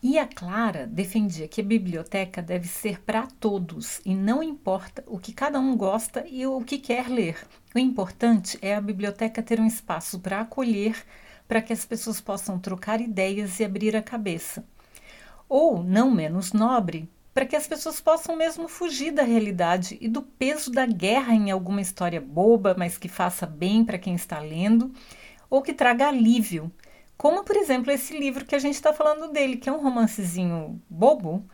E 0.00 0.20
a 0.20 0.26
Clara 0.26 0.86
defendia 0.86 1.48
que 1.48 1.60
a 1.60 1.64
biblioteca 1.64 2.40
deve 2.40 2.68
ser 2.68 3.00
para 3.00 3.26
todos 3.26 4.00
e 4.04 4.14
não 4.14 4.40
importa 4.40 5.02
o 5.08 5.18
que 5.18 5.32
cada 5.32 5.58
um 5.58 5.76
gosta 5.76 6.24
e 6.28 6.46
o 6.46 6.60
que 6.60 6.78
quer 6.78 7.08
ler. 7.08 7.44
O 7.74 7.78
importante 7.78 8.56
é 8.62 8.76
a 8.76 8.80
biblioteca 8.80 9.42
ter 9.42 9.58
um 9.58 9.66
espaço 9.66 10.20
para 10.20 10.42
acolher, 10.42 10.94
para 11.48 11.60
que 11.60 11.72
as 11.72 11.84
pessoas 11.84 12.20
possam 12.20 12.56
trocar 12.56 13.00
ideias 13.00 13.58
e 13.58 13.64
abrir 13.64 13.96
a 13.96 14.02
cabeça. 14.02 14.64
Ou, 15.48 15.82
não 15.82 16.08
menos 16.10 16.52
nobre, 16.52 17.08
para 17.34 17.44
que 17.44 17.56
as 17.56 17.66
pessoas 17.66 18.00
possam 18.00 18.36
mesmo 18.36 18.68
fugir 18.68 19.10
da 19.10 19.24
realidade 19.24 19.98
e 20.00 20.08
do 20.08 20.22
peso 20.22 20.70
da 20.70 20.86
guerra 20.86 21.34
em 21.34 21.50
alguma 21.50 21.80
história 21.80 22.20
boba, 22.20 22.76
mas 22.78 22.96
que 22.96 23.08
faça 23.08 23.44
bem 23.44 23.84
para 23.84 23.98
quem 23.98 24.14
está 24.14 24.38
lendo, 24.38 24.92
ou 25.50 25.60
que 25.60 25.74
traga 25.74 26.08
alívio. 26.08 26.72
Como, 27.16 27.42
por 27.44 27.56
exemplo, 27.56 27.90
esse 27.90 28.16
livro 28.16 28.44
que 28.44 28.54
a 28.54 28.58
gente 28.58 28.74
está 28.74 28.92
falando 28.92 29.32
dele, 29.32 29.56
que 29.56 29.68
é 29.68 29.72
um 29.72 29.82
romancezinho 29.82 30.80
bobo, 30.88 31.44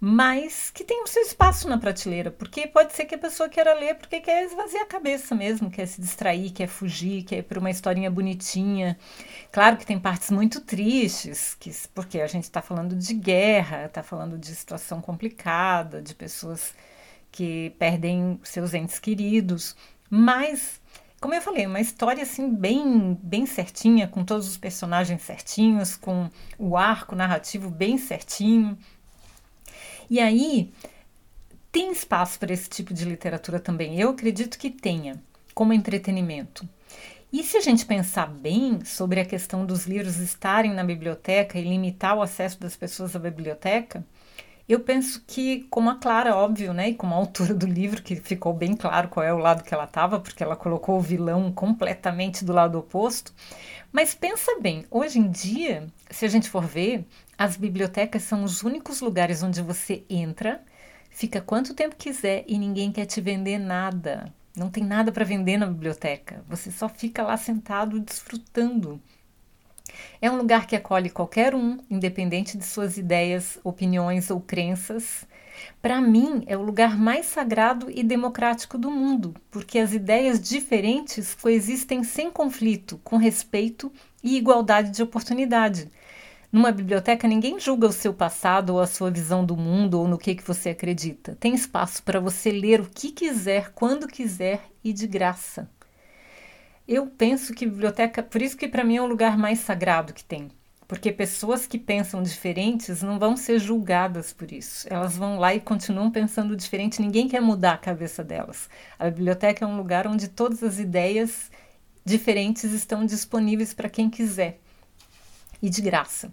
mas 0.00 0.70
que 0.70 0.82
tem 0.82 1.02
o 1.02 1.06
seu 1.06 1.22
espaço 1.22 1.68
na 1.68 1.76
prateleira, 1.76 2.30
porque 2.30 2.66
pode 2.66 2.94
ser 2.94 3.04
que 3.04 3.14
a 3.14 3.18
pessoa 3.18 3.50
queira 3.50 3.74
ler 3.74 3.96
porque 3.96 4.18
quer 4.20 4.44
esvaziar 4.46 4.84
a 4.84 4.86
cabeça 4.86 5.34
mesmo, 5.34 5.70
quer 5.70 5.86
se 5.86 6.00
distrair, 6.00 6.50
quer 6.52 6.68
fugir, 6.68 7.22
quer 7.24 7.38
ir 7.38 7.42
para 7.42 7.58
uma 7.58 7.70
historinha 7.70 8.10
bonitinha. 8.10 8.98
Claro 9.52 9.76
que 9.76 9.84
tem 9.84 9.98
partes 9.98 10.30
muito 10.30 10.62
tristes, 10.62 11.54
que, 11.54 11.70
porque 11.94 12.18
a 12.18 12.26
gente 12.26 12.44
está 12.44 12.62
falando 12.62 12.96
de 12.96 13.12
guerra, 13.12 13.84
está 13.84 14.02
falando 14.02 14.38
de 14.38 14.54
situação 14.54 15.02
complicada, 15.02 16.00
de 16.00 16.14
pessoas 16.14 16.74
que 17.30 17.70
perdem 17.78 18.40
seus 18.42 18.72
entes 18.72 18.98
queridos, 18.98 19.76
mas 20.08 20.80
como 21.20 21.34
eu 21.34 21.42
falei, 21.42 21.66
uma 21.66 21.80
história 21.80 22.22
assim 22.22 22.48
bem 22.54 23.18
bem 23.22 23.44
certinha, 23.44 24.08
com 24.08 24.24
todos 24.24 24.48
os 24.48 24.56
personagens 24.56 25.20
certinhos, 25.20 25.94
com 25.94 26.30
o 26.58 26.78
arco 26.78 27.14
narrativo 27.14 27.68
bem 27.68 27.98
certinho. 27.98 28.78
E 30.10 30.18
aí, 30.18 30.72
tem 31.70 31.92
espaço 31.92 32.38
para 32.38 32.52
esse 32.52 32.68
tipo 32.68 32.92
de 32.92 33.04
literatura 33.04 33.60
também. 33.60 33.98
Eu 34.00 34.10
acredito 34.10 34.58
que 34.58 34.68
tenha, 34.68 35.22
como 35.54 35.72
entretenimento. 35.72 36.68
E 37.32 37.44
se 37.44 37.56
a 37.56 37.60
gente 37.60 37.86
pensar 37.86 38.26
bem 38.26 38.84
sobre 38.84 39.20
a 39.20 39.24
questão 39.24 39.64
dos 39.64 39.86
livros 39.86 40.16
estarem 40.16 40.74
na 40.74 40.82
biblioteca 40.82 41.56
e 41.56 41.62
limitar 41.62 42.16
o 42.16 42.22
acesso 42.22 42.58
das 42.58 42.74
pessoas 42.74 43.14
à 43.14 43.20
biblioteca, 43.20 44.04
eu 44.68 44.80
penso 44.80 45.22
que, 45.26 45.66
como 45.70 45.90
a 45.90 45.96
Clara, 45.96 46.34
óbvio, 46.36 46.72
né, 46.72 46.90
e 46.90 46.94
como 46.94 47.14
a 47.14 47.18
autora 47.18 47.54
do 47.54 47.66
livro, 47.66 48.02
que 48.02 48.16
ficou 48.16 48.52
bem 48.52 48.74
claro 48.76 49.08
qual 49.08 49.24
é 49.24 49.32
o 49.32 49.38
lado 49.38 49.62
que 49.62 49.72
ela 49.72 49.84
estava, 49.84 50.18
porque 50.18 50.42
ela 50.42 50.56
colocou 50.56 50.98
o 50.98 51.00
vilão 51.00 51.52
completamente 51.52 52.44
do 52.44 52.52
lado 52.52 52.78
oposto. 52.78 53.32
Mas 53.92 54.14
pensa 54.14 54.60
bem, 54.60 54.86
hoje 54.88 55.18
em 55.18 55.28
dia, 55.28 55.88
se 56.10 56.24
a 56.24 56.28
gente 56.28 56.48
for 56.48 56.64
ver, 56.64 57.04
as 57.36 57.56
bibliotecas 57.56 58.22
são 58.22 58.44
os 58.44 58.62
únicos 58.62 59.00
lugares 59.00 59.42
onde 59.42 59.60
você 59.60 60.04
entra, 60.08 60.62
fica 61.10 61.40
quanto 61.40 61.74
tempo 61.74 61.96
quiser 61.96 62.44
e 62.46 62.56
ninguém 62.56 62.92
quer 62.92 63.06
te 63.06 63.20
vender 63.20 63.58
nada. 63.58 64.32
Não 64.56 64.70
tem 64.70 64.84
nada 64.84 65.10
para 65.10 65.24
vender 65.24 65.56
na 65.56 65.66
biblioteca. 65.66 66.44
Você 66.48 66.70
só 66.70 66.88
fica 66.88 67.24
lá 67.24 67.36
sentado 67.36 67.98
desfrutando. 67.98 69.00
É 70.22 70.30
um 70.30 70.36
lugar 70.36 70.66
que 70.66 70.76
acolhe 70.76 71.10
qualquer 71.10 71.52
um, 71.54 71.78
independente 71.90 72.56
de 72.56 72.64
suas 72.64 72.96
ideias, 72.96 73.58
opiniões 73.64 74.30
ou 74.30 74.40
crenças. 74.40 75.26
Para 75.80 76.00
mim, 76.00 76.42
é 76.46 76.56
o 76.56 76.62
lugar 76.62 76.98
mais 76.98 77.26
sagrado 77.26 77.90
e 77.90 78.02
democrático 78.02 78.76
do 78.76 78.90
mundo, 78.90 79.34
porque 79.50 79.78
as 79.78 79.92
ideias 79.92 80.40
diferentes 80.40 81.34
coexistem 81.34 82.04
sem 82.04 82.30
conflito, 82.30 83.00
com 83.02 83.16
respeito 83.16 83.92
e 84.22 84.36
igualdade 84.36 84.90
de 84.90 85.02
oportunidade. 85.02 85.90
Numa 86.52 86.72
biblioteca, 86.72 87.28
ninguém 87.28 87.60
julga 87.60 87.86
o 87.86 87.92
seu 87.92 88.12
passado 88.12 88.74
ou 88.74 88.80
a 88.80 88.86
sua 88.86 89.10
visão 89.10 89.44
do 89.44 89.56
mundo 89.56 90.00
ou 90.00 90.08
no 90.08 90.18
que, 90.18 90.34
que 90.34 90.46
você 90.46 90.70
acredita. 90.70 91.36
Tem 91.38 91.54
espaço 91.54 92.02
para 92.02 92.18
você 92.18 92.50
ler 92.50 92.80
o 92.80 92.90
que 92.90 93.12
quiser, 93.12 93.70
quando 93.72 94.08
quiser 94.08 94.60
e 94.82 94.92
de 94.92 95.06
graça. 95.06 95.70
Eu 96.88 97.06
penso 97.06 97.54
que 97.54 97.66
biblioteca, 97.66 98.20
por 98.20 98.42
isso 98.42 98.56
que 98.56 98.66
para 98.66 98.82
mim 98.82 98.96
é 98.96 99.02
o 99.02 99.06
lugar 99.06 99.38
mais 99.38 99.60
sagrado 99.60 100.12
que 100.12 100.24
tem. 100.24 100.50
Porque 100.90 101.12
pessoas 101.12 101.68
que 101.68 101.78
pensam 101.78 102.20
diferentes 102.20 103.00
não 103.00 103.16
vão 103.16 103.36
ser 103.36 103.60
julgadas 103.60 104.32
por 104.32 104.50
isso. 104.50 104.88
Elas 104.90 105.16
vão 105.16 105.38
lá 105.38 105.54
e 105.54 105.60
continuam 105.60 106.10
pensando 106.10 106.56
diferente, 106.56 107.00
ninguém 107.00 107.28
quer 107.28 107.40
mudar 107.40 107.74
a 107.74 107.78
cabeça 107.78 108.24
delas. 108.24 108.68
A 108.98 109.08
biblioteca 109.08 109.64
é 109.64 109.68
um 109.68 109.76
lugar 109.76 110.08
onde 110.08 110.26
todas 110.26 110.64
as 110.64 110.80
ideias 110.80 111.48
diferentes 112.04 112.72
estão 112.72 113.06
disponíveis 113.06 113.72
para 113.72 113.88
quem 113.88 114.10
quiser 114.10 114.58
e 115.62 115.70
de 115.70 115.80
graça. 115.80 116.32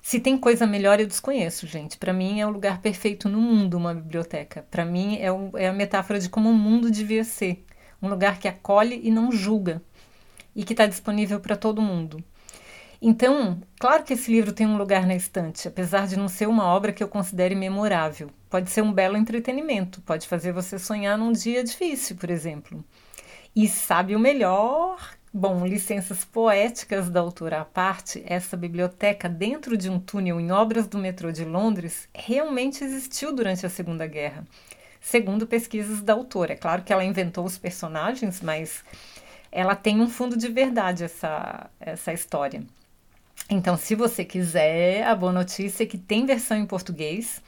Se 0.00 0.18
tem 0.18 0.38
coisa 0.38 0.66
melhor, 0.66 0.98
eu 0.98 1.06
desconheço, 1.06 1.66
gente. 1.66 1.98
Para 1.98 2.14
mim 2.14 2.40
é 2.40 2.46
o 2.46 2.50
lugar 2.50 2.80
perfeito 2.80 3.28
no 3.28 3.38
mundo 3.38 3.76
uma 3.76 3.92
biblioteca. 3.92 4.64
Para 4.70 4.86
mim 4.86 5.18
é, 5.20 5.30
o, 5.30 5.50
é 5.58 5.68
a 5.68 5.74
metáfora 5.74 6.18
de 6.18 6.30
como 6.30 6.48
o 6.48 6.54
mundo 6.54 6.90
devia 6.90 7.22
ser. 7.22 7.62
Um 8.00 8.08
lugar 8.08 8.38
que 8.38 8.48
acolhe 8.48 8.98
e 9.04 9.10
não 9.10 9.30
julga. 9.30 9.82
E 10.56 10.64
que 10.64 10.72
está 10.72 10.86
disponível 10.86 11.38
para 11.38 11.54
todo 11.54 11.82
mundo. 11.82 12.24
Então, 13.06 13.60
claro 13.78 14.02
que 14.02 14.14
esse 14.14 14.32
livro 14.32 14.50
tem 14.50 14.66
um 14.66 14.78
lugar 14.78 15.06
na 15.06 15.14
estante, 15.14 15.68
apesar 15.68 16.06
de 16.06 16.16
não 16.16 16.26
ser 16.26 16.48
uma 16.48 16.64
obra 16.64 16.90
que 16.90 17.04
eu 17.04 17.08
considere 17.08 17.54
memorável. 17.54 18.30
Pode 18.48 18.70
ser 18.70 18.80
um 18.80 18.94
belo 18.94 19.18
entretenimento, 19.18 20.00
pode 20.00 20.26
fazer 20.26 20.52
você 20.52 20.78
sonhar 20.78 21.18
num 21.18 21.30
dia 21.30 21.62
difícil, 21.62 22.16
por 22.16 22.30
exemplo. 22.30 22.82
E 23.54 23.68
sabe 23.68 24.16
o 24.16 24.18
melhor 24.18 24.98
Bom, 25.36 25.66
licenças 25.66 26.24
poéticas 26.24 27.10
da 27.10 27.18
autora 27.20 27.60
à 27.60 27.64
parte, 27.64 28.22
essa 28.24 28.56
biblioteca 28.56 29.28
dentro 29.28 29.76
de 29.76 29.90
um 29.90 29.98
túnel 29.98 30.40
em 30.40 30.52
obras 30.52 30.86
do 30.86 30.96
metrô 30.96 31.32
de 31.32 31.44
Londres 31.44 32.08
realmente 32.14 32.84
existiu 32.84 33.34
durante 33.34 33.66
a 33.66 33.68
Segunda 33.68 34.06
Guerra, 34.06 34.46
segundo 35.00 35.44
pesquisas 35.44 36.00
da 36.00 36.12
autora. 36.12 36.52
É 36.52 36.56
claro 36.56 36.84
que 36.84 36.92
ela 36.92 37.04
inventou 37.04 37.44
os 37.44 37.58
personagens, 37.58 38.40
mas 38.40 38.84
ela 39.50 39.74
tem 39.74 40.00
um 40.00 40.08
fundo 40.08 40.38
de 40.38 40.48
verdade 40.48 41.02
essa, 41.02 41.68
essa 41.80 42.12
história. 42.12 42.62
Então, 43.48 43.76
se 43.76 43.94
você 43.94 44.24
quiser, 44.24 45.06
a 45.06 45.14
boa 45.14 45.32
notícia 45.32 45.84
é 45.84 45.86
que 45.86 45.98
tem 45.98 46.24
versão 46.24 46.56
em 46.56 46.66
português. 46.66 47.42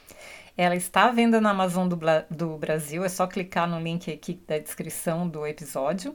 Ela 0.56 0.76
está 0.76 1.04
à 1.04 1.10
venda 1.10 1.40
na 1.40 1.50
Amazon 1.50 1.88
do, 1.88 1.98
do 2.30 2.56
Brasil, 2.56 3.04
é 3.04 3.08
só 3.08 3.26
clicar 3.26 3.68
no 3.68 3.80
link 3.80 4.10
aqui 4.10 4.40
da 4.46 4.58
descrição 4.58 5.28
do 5.28 5.46
episódio. 5.46 6.14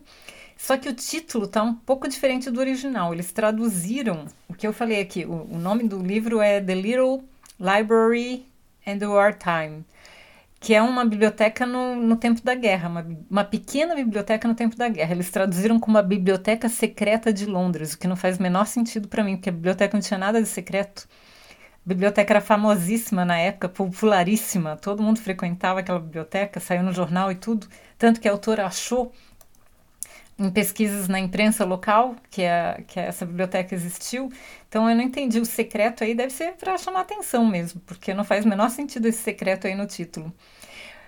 Só 0.58 0.78
que 0.78 0.90
o 0.90 0.94
título 0.94 1.46
está 1.46 1.64
um 1.64 1.74
pouco 1.74 2.08
diferente 2.08 2.50
do 2.52 2.60
original. 2.60 3.14
Eles 3.14 3.32
traduziram 3.32 4.26
o 4.48 4.54
que 4.54 4.66
eu 4.66 4.74
falei 4.74 5.02
aqui. 5.02 5.26
O, 5.26 5.48
o 5.52 5.58
nome 5.58 5.88
do 5.88 6.00
livro 6.00 6.40
é 6.40 6.62
The 6.62 6.76
Little 6.76 7.24
Library 7.60 8.46
and 8.86 9.00
the 9.00 9.08
Wartime, 9.08 9.86
que 10.62 10.76
é 10.76 10.82
uma 10.82 11.04
biblioteca 11.04 11.66
no, 11.66 11.96
no 11.96 12.16
tempo 12.16 12.40
da 12.44 12.54
guerra, 12.54 12.88
uma, 12.88 13.08
uma 13.30 13.44
pequena 13.44 13.96
biblioteca 13.96 14.48
no 14.48 14.54
tempo 14.54 14.76
da 14.78 14.88
guerra. 14.90 15.12
Eles 15.14 15.32
traduziram 15.32 15.80
como 15.80 15.98
a 15.98 16.04
Biblioteca 16.04 16.70
Secreta 16.70 17.34
de 17.34 17.48
Londres, 17.48 17.94
o 17.94 17.98
que 17.98 18.08
não 18.08 18.16
faz 18.16 18.38
o 18.38 18.44
menor 18.44 18.68
sentido 18.68 19.08
para 19.08 19.24
mim, 19.24 19.38
porque 19.38 19.50
a 19.50 19.54
biblioteca 19.54 19.98
não 19.98 20.02
tinha 20.04 20.20
nada 20.20 20.40
de 20.40 20.48
secreto. 20.48 21.08
A 21.84 21.90
biblioteca 21.90 22.34
era 22.34 22.42
famosíssima 22.42 23.26
na 23.26 23.40
época, 23.40 23.70
popularíssima, 23.70 24.78
todo 24.78 25.02
mundo 25.02 25.20
frequentava 25.20 25.80
aquela 25.80 26.00
biblioteca, 26.00 26.60
saiu 26.60 26.84
no 26.84 26.94
jornal 26.94 27.32
e 27.32 27.36
tudo. 27.36 27.68
Tanto 27.98 28.22
que 28.22 28.28
a 28.28 28.32
autora 28.32 28.68
achou 28.68 29.12
em 30.42 30.50
pesquisas 30.50 31.08
na 31.08 31.20
imprensa 31.20 31.64
local 31.64 32.16
que, 32.32 32.42
é, 32.42 32.84
que 32.88 33.00
essa 33.00 33.26
biblioteca 33.26 33.76
existiu. 33.76 34.32
Então 34.68 34.90
eu 34.90 34.96
não 34.96 35.04
entendi. 35.04 35.40
O 35.40 35.46
secreto 35.46 36.04
aí 36.04 36.16
deve 36.16 36.34
ser 36.34 36.54
para 36.54 36.78
chamar 36.78 37.02
atenção 37.02 37.46
mesmo, 37.46 37.80
porque 37.82 38.14
não 38.14 38.24
faz 38.24 38.44
o 38.44 38.50
menor 38.50 38.70
sentido 38.72 39.08
esse 39.08 39.20
secreto 39.22 39.68
aí 39.68 39.76
no 39.76 39.86
título. 39.86 40.34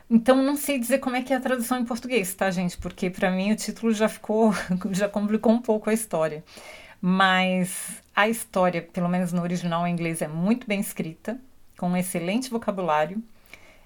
Então 0.10 0.44
não 0.44 0.56
sei 0.56 0.78
dizer 0.78 1.00
como 1.00 1.16
é 1.16 1.24
que 1.24 1.34
é 1.34 1.38
a 1.38 1.40
tradução 1.40 1.80
em 1.80 1.86
português, 1.86 2.34
tá, 2.36 2.52
gente? 2.52 2.78
Porque 2.78 3.10
para 3.10 3.32
mim 3.32 3.52
o 3.52 3.56
título 3.56 3.92
já 3.92 4.08
ficou, 4.08 4.54
já 4.92 5.10
complicou 5.10 5.52
um 5.52 5.62
pouco 5.62 5.90
a 5.90 5.94
história. 5.94 6.44
Mas 7.02 8.02
a 8.16 8.30
história, 8.30 8.82
pelo 8.82 9.10
menos 9.10 9.34
no 9.34 9.42
original 9.42 9.88
em 9.88 9.92
inglês, 9.92 10.22
é 10.22 10.28
muito 10.28 10.68
bem 10.68 10.80
escrita, 10.80 11.40
com 11.78 11.90
um 11.90 11.98
excelente 11.98 12.50
vocabulário 12.50 13.22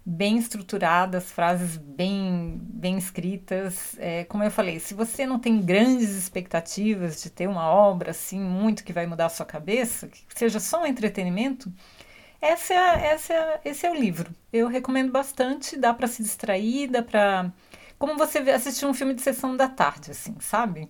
bem 0.10 0.38
estruturadas, 0.38 1.30
frases 1.34 1.76
bem, 1.76 2.62
bem 2.64 2.98
escritas. 2.98 3.98
É, 4.00 4.24
como 4.24 4.42
eu 4.42 4.50
falei, 4.50 4.80
se 4.80 4.94
você 4.94 5.26
não 5.28 5.38
tem 5.38 5.62
grandes 5.62 6.12
expectativas 6.12 7.22
de 7.22 7.30
ter 7.30 7.46
uma 7.46 7.70
obra 7.70 8.12
assim 8.12 8.40
muito 8.40 8.86
que 8.86 8.94
vai 8.94 9.06
mudar 9.06 9.26
a 9.26 9.30
sua 9.30 9.46
cabeça, 9.46 10.08
que 10.08 10.24
seja 10.34 10.62
só 10.62 10.84
um 10.84 10.86
entretenimento, 10.86 11.70
essa 12.42 12.74
é, 12.74 13.08
essa 13.08 13.34
é, 13.34 13.62
esse 13.66 13.86
é 13.86 13.92
o 13.92 13.96
livro. 13.96 14.32
Eu 14.54 14.70
recomendo 14.70 15.12
bastante, 15.12 15.76
dá 15.78 15.94
para 15.94 16.08
se 16.08 16.24
distrair, 16.24 16.88
dá 16.90 17.04
para 17.04 17.52
como 18.00 18.16
você 18.16 18.38
assistir 18.52 18.86
um 18.86 18.94
filme 18.94 19.14
de 19.14 19.22
sessão 19.22 19.58
da 19.58 19.68
tarde, 19.68 20.12
assim, 20.12 20.36
sabe? 20.40 20.90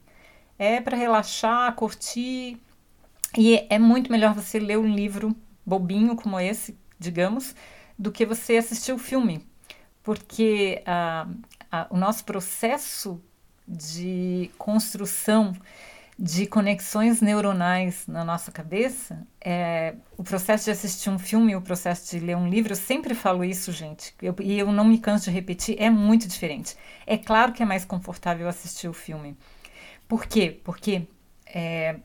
É 0.59 0.79
para 0.79 0.95
relaxar, 0.95 1.73
curtir. 1.73 2.59
E 3.35 3.65
é 3.67 3.79
muito 3.79 4.11
melhor 4.11 4.35
você 4.35 4.59
ler 4.59 4.77
um 4.77 4.93
livro 4.93 5.35
bobinho 5.65 6.15
como 6.15 6.39
esse, 6.39 6.77
digamos, 6.99 7.55
do 7.97 8.11
que 8.11 8.25
você 8.25 8.57
assistir 8.57 8.91
o 8.91 8.97
filme, 8.97 9.45
porque 10.03 10.81
ah, 10.85 11.27
o 11.89 11.97
nosso 11.97 12.23
processo 12.23 13.21
de 13.67 14.49
construção 14.57 15.53
de 16.19 16.47
conexões 16.47 17.21
neuronais 17.21 18.07
na 18.07 18.25
nossa 18.25 18.51
cabeça, 18.51 19.25
é, 19.39 19.93
o 20.17 20.23
processo 20.23 20.65
de 20.65 20.71
assistir 20.71 21.11
um 21.11 21.19
filme 21.19 21.55
o 21.55 21.61
processo 21.61 22.09
de 22.09 22.25
ler 22.25 22.35
um 22.35 22.49
livro, 22.49 22.71
eu 22.71 22.77
sempre 22.77 23.13
falo 23.13 23.43
isso, 23.43 23.71
gente, 23.71 24.15
eu, 24.21 24.35
e 24.41 24.57
eu 24.57 24.71
não 24.71 24.83
me 24.83 24.97
canso 24.97 25.25
de 25.25 25.31
repetir, 25.31 25.75
é 25.79 25.91
muito 25.91 26.27
diferente. 26.27 26.75
É 27.05 27.17
claro 27.17 27.53
que 27.53 27.61
é 27.61 27.65
mais 27.65 27.85
confortável 27.85 28.47
assistir 28.49 28.87
o 28.87 28.93
filme. 28.93 29.37
Por 30.07 30.25
quê? 30.25 30.59
Porque 30.63 31.07
é, 31.45 31.97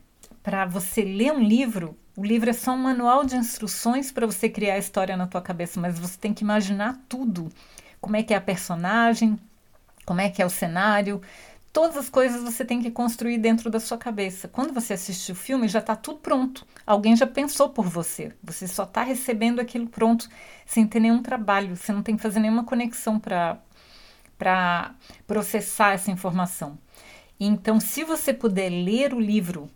para 0.42 0.66
você 0.66 1.02
ler 1.02 1.32
um 1.32 1.40
livro, 1.40 1.96
o 2.16 2.24
livro 2.24 2.50
é 2.50 2.52
só 2.52 2.72
um 2.72 2.78
manual 2.78 3.24
de 3.24 3.36
instruções 3.36 4.10
para 4.12 4.26
você 4.26 4.48
criar 4.48 4.74
a 4.74 4.78
história 4.78 5.16
na 5.16 5.26
tua 5.26 5.40
cabeça, 5.40 5.80
mas 5.80 5.98
você 5.98 6.18
tem 6.18 6.34
que 6.34 6.44
imaginar 6.44 7.00
tudo. 7.08 7.48
Como 8.00 8.16
é 8.16 8.22
que 8.22 8.34
é 8.34 8.36
a 8.36 8.40
personagem, 8.40 9.38
como 10.04 10.20
é 10.20 10.28
que 10.28 10.42
é 10.42 10.46
o 10.46 10.50
cenário, 10.50 11.22
todas 11.72 11.96
as 11.96 12.10
coisas 12.10 12.42
você 12.42 12.64
tem 12.64 12.82
que 12.82 12.90
construir 12.90 13.38
dentro 13.38 13.70
da 13.70 13.80
sua 13.80 13.96
cabeça. 13.96 14.46
Quando 14.48 14.74
você 14.74 14.92
assiste 14.92 15.32
o 15.32 15.34
filme, 15.34 15.68
já 15.68 15.78
está 15.78 15.96
tudo 15.96 16.18
pronto. 16.18 16.66
Alguém 16.84 17.16
já 17.16 17.26
pensou 17.26 17.70
por 17.70 17.86
você. 17.86 18.32
Você 18.42 18.68
só 18.68 18.82
está 18.82 19.02
recebendo 19.02 19.60
aquilo 19.60 19.86
pronto, 19.86 20.28
sem 20.66 20.86
ter 20.86 21.00
nenhum 21.00 21.22
trabalho. 21.22 21.76
Você 21.76 21.92
não 21.92 22.02
tem 22.02 22.16
que 22.16 22.22
fazer 22.22 22.40
nenhuma 22.40 22.64
conexão 22.64 23.18
para 23.18 24.94
processar 25.26 25.92
essa 25.92 26.10
informação. 26.10 26.76
Então, 27.40 27.80
se 27.80 28.04
você 28.04 28.34
puder 28.34 28.68
ler 28.68 29.14
o 29.14 29.20
livro 29.20 29.70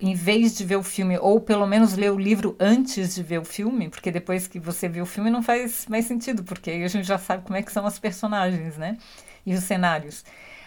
em 0.00 0.14
vez 0.14 0.56
de 0.56 0.64
ver 0.64 0.76
o 0.76 0.82
filme, 0.82 1.18
ou 1.18 1.40
pelo 1.40 1.66
menos 1.66 1.94
ler 1.94 2.10
o 2.10 2.18
livro 2.18 2.56
antes 2.58 3.14
de 3.14 3.22
ver 3.22 3.38
o 3.38 3.44
filme, 3.44 3.88
porque 3.88 4.10
depois 4.10 4.48
que 4.48 4.58
você 4.58 4.88
vê 4.88 5.00
o 5.00 5.06
filme 5.06 5.30
não 5.30 5.42
faz 5.42 5.86
mais 5.88 6.06
sentido, 6.06 6.42
porque 6.42 6.70
aí 6.70 6.84
a 6.84 6.88
gente 6.88 7.06
já 7.06 7.18
sabe 7.18 7.44
como 7.44 7.56
é 7.56 7.62
que 7.62 7.70
são 7.70 7.86
as 7.86 7.98
personagens, 7.98 8.76
né? 8.76 8.96
E 9.44 9.54
os 9.54 9.64
cenários. 9.64 10.24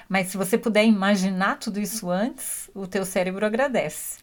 Mas 0.08 0.28
se 0.28 0.38
você 0.38 0.58
puder 0.58 0.86
imaginar 0.86 1.58
tudo 1.58 1.80
isso 1.80 2.10
antes, 2.10 2.70
o 2.76 2.86
teu 2.86 3.06
cérebro 3.06 3.46
agradece. 3.46 4.20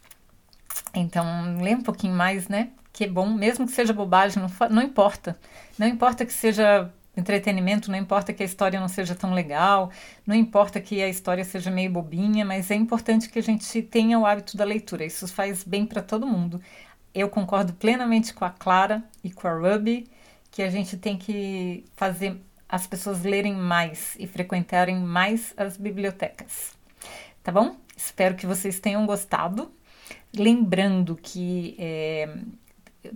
Então, 0.93 1.57
lê 1.61 1.75
um 1.75 1.81
pouquinho 1.81 2.15
mais, 2.15 2.47
né? 2.47 2.69
Que 2.93 3.05
é 3.05 3.07
bom, 3.07 3.27
mesmo 3.33 3.65
que 3.65 3.71
seja 3.73 3.93
bobagem, 3.93 4.41
não, 4.41 4.69
não 4.69 4.81
importa. 4.81 5.37
Não 5.77 5.87
importa 5.87 6.25
que 6.25 6.33
seja 6.33 6.91
entretenimento, 7.15 7.91
não 7.91 7.97
importa 7.97 8.31
que 8.31 8.41
a 8.41 8.45
história 8.45 8.79
não 8.79 8.87
seja 8.87 9.13
tão 9.13 9.33
legal, 9.33 9.91
não 10.25 10.35
importa 10.35 10.79
que 10.79 11.01
a 11.01 11.09
história 11.09 11.43
seja 11.43 11.69
meio 11.69 11.91
bobinha, 11.91 12.45
mas 12.45 12.71
é 12.71 12.75
importante 12.75 13.29
que 13.29 13.39
a 13.39 13.43
gente 13.43 13.81
tenha 13.81 14.17
o 14.17 14.25
hábito 14.25 14.55
da 14.55 14.63
leitura. 14.63 15.05
Isso 15.05 15.27
faz 15.27 15.63
bem 15.63 15.85
para 15.85 16.01
todo 16.01 16.25
mundo. 16.25 16.61
Eu 17.13 17.29
concordo 17.29 17.73
plenamente 17.73 18.33
com 18.33 18.45
a 18.45 18.49
Clara 18.49 19.03
e 19.23 19.29
com 19.29 19.47
a 19.47 19.53
Ruby 19.53 20.09
que 20.49 20.61
a 20.61 20.69
gente 20.69 20.97
tem 20.97 21.17
que 21.17 21.85
fazer 21.95 22.41
as 22.67 22.87
pessoas 22.87 23.23
lerem 23.23 23.53
mais 23.53 24.15
e 24.17 24.25
frequentarem 24.25 24.97
mais 24.97 25.53
as 25.57 25.75
bibliotecas. 25.75 26.73
Tá 27.43 27.51
bom? 27.51 27.75
Espero 27.97 28.35
que 28.35 28.45
vocês 28.45 28.79
tenham 28.79 29.05
gostado. 29.05 29.71
Lembrando 30.33 31.17
que 31.21 31.75
é, 31.77 32.37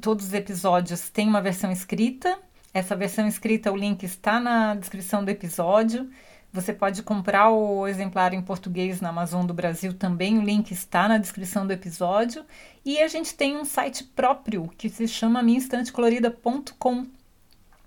todos 0.02 0.28
os 0.28 0.34
episódios 0.34 1.10
têm 1.10 1.28
uma 1.28 1.42
versão 1.42 1.72
escrita 1.72 2.38
essa 2.76 2.94
versão 2.94 3.26
escrita, 3.26 3.72
o 3.72 3.76
link 3.78 4.04
está 4.04 4.38
na 4.38 4.76
descrição 4.76 5.24
do 5.24 5.32
episódio. 5.32 6.10
Você 6.52 6.74
pode 6.74 7.04
comprar 7.04 7.50
o 7.50 7.88
exemplar 7.88 8.34
em 8.34 8.42
português 8.42 9.00
na 9.00 9.08
Amazon 9.10 9.46
do 9.46 9.54
Brasil 9.54 9.94
também, 9.94 10.38
o 10.38 10.42
link 10.42 10.72
está 10.72 11.08
na 11.08 11.18
descrição 11.18 11.66
do 11.66 11.72
episódio. 11.72 12.44
E 12.84 13.02
a 13.02 13.08
gente 13.08 13.34
tem 13.34 13.56
um 13.56 13.64
site 13.64 14.04
próprio 14.04 14.68
que 14.78 14.90
se 14.90 15.08
chama 15.08 15.42
minhaestantecolorida.com. 15.42 17.08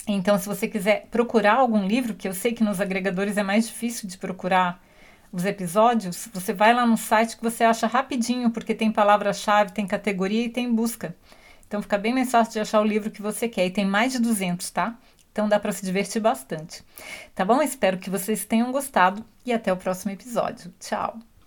Então, 0.06 0.38
se 0.38 0.46
você 0.46 0.66
quiser 0.66 1.06
procurar 1.10 1.56
algum 1.56 1.86
livro, 1.86 2.14
que 2.14 2.26
eu 2.26 2.32
sei 2.32 2.54
que 2.54 2.64
nos 2.64 2.80
agregadores 2.80 3.36
é 3.36 3.42
mais 3.42 3.66
difícil 3.66 4.08
de 4.08 4.16
procurar 4.16 4.82
os 5.30 5.44
episódios, 5.44 6.30
você 6.32 6.54
vai 6.54 6.72
lá 6.72 6.86
no 6.86 6.96
site 6.96 7.36
que 7.36 7.42
você 7.42 7.62
acha 7.62 7.86
rapidinho, 7.86 8.50
porque 8.50 8.74
tem 8.74 8.90
palavra-chave, 8.90 9.72
tem 9.72 9.86
categoria 9.86 10.46
e 10.46 10.48
tem 10.48 10.72
busca. 10.72 11.14
Então 11.68 11.82
fica 11.82 11.98
bem 11.98 12.14
mais 12.14 12.30
fácil 12.30 12.54
de 12.54 12.60
achar 12.60 12.80
o 12.80 12.84
livro 12.84 13.10
que 13.10 13.22
você 13.22 13.48
quer. 13.48 13.66
E 13.66 13.70
tem 13.70 13.84
mais 13.86 14.12
de 14.12 14.18
200, 14.18 14.70
tá? 14.70 14.98
Então 15.30 15.48
dá 15.48 15.60
para 15.60 15.70
se 15.70 15.84
divertir 15.84 16.20
bastante. 16.20 16.82
Tá 17.34 17.44
bom? 17.44 17.62
Espero 17.62 17.98
que 17.98 18.10
vocês 18.10 18.44
tenham 18.44 18.72
gostado 18.72 19.24
e 19.46 19.52
até 19.52 19.72
o 19.72 19.76
próximo 19.76 20.10
episódio. 20.10 20.72
Tchau! 20.80 21.28